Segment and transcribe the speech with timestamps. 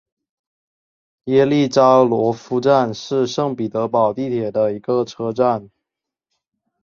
[1.25, 5.69] 耶利扎罗夫站是圣彼得堡地铁的一个车站。